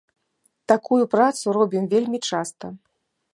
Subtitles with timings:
[0.71, 2.65] Такую працу робім вельмі часта.